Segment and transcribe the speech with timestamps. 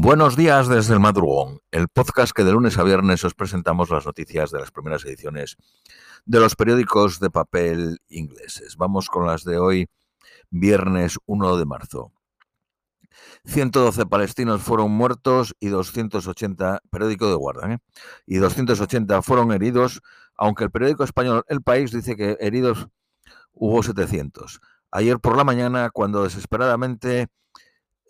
[0.00, 4.06] Buenos días desde el madrugón, el podcast que de lunes a viernes os presentamos las
[4.06, 5.56] noticias de las primeras ediciones
[6.24, 8.76] de los periódicos de papel ingleses.
[8.76, 9.88] Vamos con las de hoy,
[10.50, 12.12] viernes 1 de marzo.
[13.46, 17.78] 112 palestinos fueron muertos y 280, periódico de guarda, ¿eh?
[18.24, 20.00] y 280 fueron heridos,
[20.36, 22.86] aunque el periódico español El País dice que heridos
[23.52, 24.60] hubo 700.
[24.92, 27.26] Ayer por la mañana, cuando desesperadamente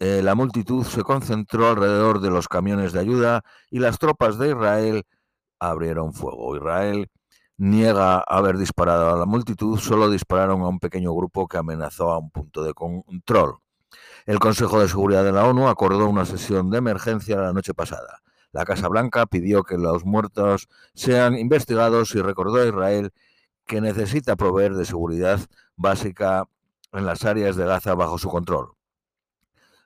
[0.01, 4.51] eh, la multitud se concentró alrededor de los camiones de ayuda y las tropas de
[4.51, 5.05] Israel
[5.59, 6.57] abrieron fuego.
[6.57, 7.11] Israel
[7.57, 12.19] niega haber disparado a la multitud, solo dispararon a un pequeño grupo que amenazó a
[12.19, 13.59] un punto de control.
[14.27, 18.23] El Consejo de Seguridad de la ONU acordó una sesión de emergencia la noche pasada.
[18.53, 23.11] La Casa Blanca pidió que los muertos sean investigados y recordó a Israel
[23.67, 25.41] que necesita proveer de seguridad
[25.77, 26.45] básica
[26.93, 28.78] en las áreas de Gaza bajo su control.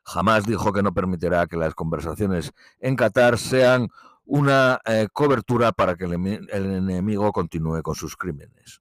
[0.05, 3.89] Jamás dijo que no permitirá que las conversaciones en Qatar sean
[4.25, 8.81] una eh, cobertura para que el, enemigo continúe con sus crímenes.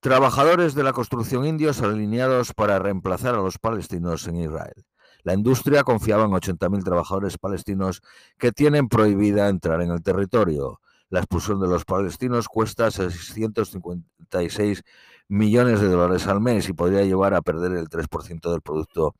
[0.00, 4.84] Trabajadores de la construcción indios alineados para reemplazar a los palestinos en Israel.
[5.22, 8.02] La industria confiaba en 80.000 trabajadores palestinos
[8.36, 10.80] que tienen prohibida entrar en el territorio.
[11.08, 14.82] La expulsión de los palestinos cuesta 656
[15.28, 19.14] millones de dólares al mes y podría llevar a perder el 3% del Producto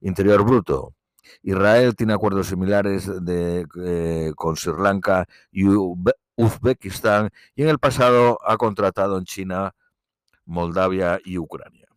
[0.00, 0.94] Interior Bruto.
[1.42, 5.64] Israel tiene acuerdos similares eh, con Sri Lanka y
[6.36, 9.74] Uzbekistán y en el pasado ha contratado en China,
[10.44, 11.88] Moldavia y Ucrania.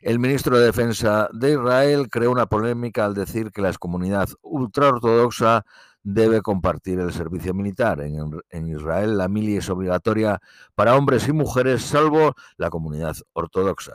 [0.00, 5.64] El ministro de Defensa de Israel creó una polémica al decir que la comunidad ultraortodoxa
[6.02, 8.00] debe compartir el servicio militar.
[8.02, 10.40] En, en, Israel la mili es obligatoria
[10.74, 13.94] para hombres y mujeres, salvo la comunidad ortodoxa.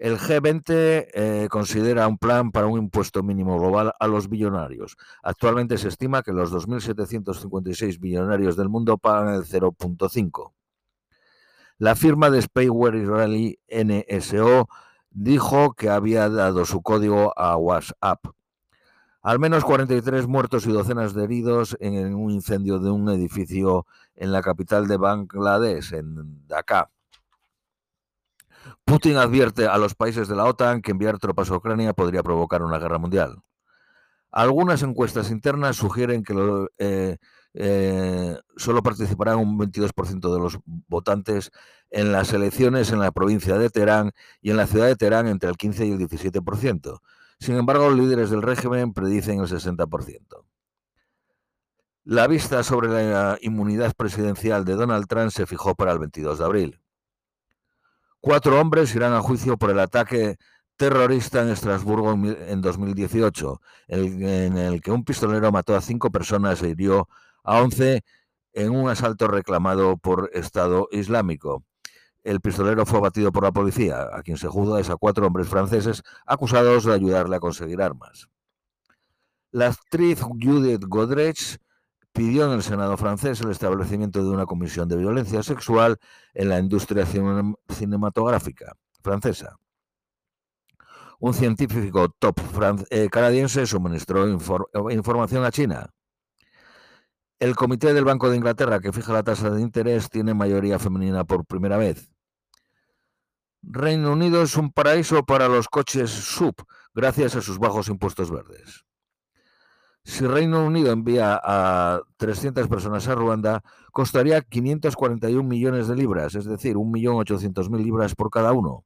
[0.00, 0.64] El G20
[1.12, 4.96] eh, considera un plan para un impuesto mínimo global a los billonarios.
[5.22, 10.54] Actualmente se estima que los 2.756 billonarios del mundo pagan el 0.5.
[11.76, 14.70] La firma de Spyware Israeli NSO
[15.10, 18.24] dijo que había dado su código a WhatsApp.
[19.20, 23.84] Al menos 43 muertos y docenas de heridos en un incendio de un edificio
[24.14, 26.90] en la capital de Bangladesh, en Dhaka.
[28.84, 32.62] Putin advierte a los países de la OTAN que enviar tropas a Ucrania podría provocar
[32.62, 33.42] una guerra mundial.
[34.30, 36.34] Algunas encuestas internas sugieren que
[36.78, 37.16] eh,
[37.54, 41.50] eh, solo participarán un 22% de los votantes
[41.90, 45.50] en las elecciones en la provincia de Teherán y en la ciudad de Teherán entre
[45.50, 47.00] el 15 y el 17%.
[47.40, 50.44] Sin embargo, los líderes del régimen predicen el 60%.
[52.04, 56.44] La vista sobre la inmunidad presidencial de Donald Trump se fijó para el 22 de
[56.44, 56.79] abril.
[58.22, 60.36] Cuatro hombres irán a juicio por el ataque
[60.76, 66.68] terrorista en Estrasburgo en 2018, en el que un pistolero mató a cinco personas e
[66.68, 67.08] hirió
[67.44, 68.02] a once
[68.52, 71.64] en un asalto reclamado por Estado Islámico.
[72.22, 75.48] El pistolero fue abatido por la policía, a quien se juzga es a cuatro hombres
[75.48, 78.28] franceses acusados de ayudarle a conseguir armas.
[79.50, 81.58] La actriz Judith Godrech
[82.12, 85.98] pidió en el Senado francés el establecimiento de una comisión de violencia sexual
[86.34, 87.06] en la industria
[87.68, 89.56] cinematográfica francesa.
[91.18, 92.40] Un científico top
[92.90, 94.26] eh, canadiense suministró
[94.90, 95.90] información a China.
[97.38, 101.24] El Comité del Banco de Inglaterra, que fija la tasa de interés, tiene mayoría femenina
[101.24, 102.10] por primera vez.
[103.62, 106.54] Reino Unido es un paraíso para los coches sub,
[106.94, 108.84] gracias a sus bajos impuestos verdes.
[110.10, 113.62] Si Reino Unido envía a 300 personas a Ruanda,
[113.92, 118.84] costaría 541 millones de libras, es decir, 1.800.000 libras por cada uno.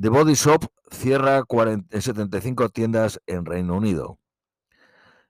[0.00, 1.42] The Body Shop cierra
[1.90, 4.20] 75 tiendas en Reino Unido.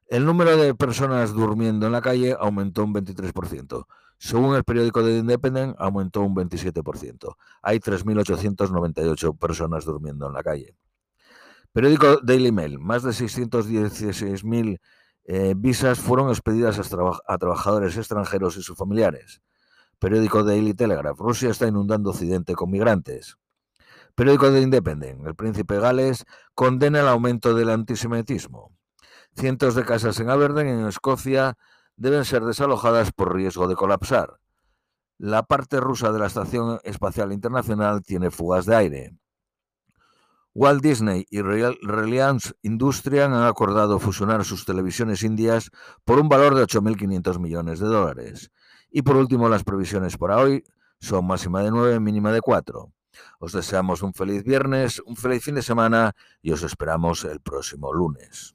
[0.08, 3.86] El número de personas durmiendo en la calle aumentó un 23%.
[4.18, 7.34] Según el periódico The Independent, aumentó un 27%.
[7.62, 10.76] Hay 3.898 personas durmiendo en la calle.
[11.74, 12.78] Periódico Daily Mail.
[12.78, 14.78] Más de 616.000
[15.24, 19.42] eh, visas fueron expedidas a, trabajadores extranjeros y sus familiares.
[19.98, 21.18] Periódico Daily Telegraph.
[21.18, 23.38] Rusia está inundando Occidente con migrantes.
[24.14, 25.26] Periódico The Independent.
[25.26, 28.70] El príncipe Gales condena el aumento del antisemitismo.
[29.34, 31.58] Cientos de casas en Aberdeen, en Escocia,
[31.96, 34.38] deben ser desalojadas por riesgo de colapsar.
[35.18, 39.18] La parte rusa de la Estación Espacial Internacional tiene fugas de aire.
[40.56, 45.70] Walt Disney y Reliance Industrial han acordado fusionar sus televisiones indias
[46.04, 48.52] por un valor de 8.500 millones de dólares.
[48.88, 50.62] Y por último, las previsiones para hoy
[51.00, 52.92] son máxima de 9, mínima de 4.
[53.40, 57.92] Os deseamos un feliz viernes, un feliz fin de semana y os esperamos el próximo
[57.92, 58.54] lunes.